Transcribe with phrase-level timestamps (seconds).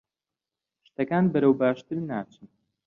[0.87, 2.47] شتەکان بەرەو باشتر ناچن.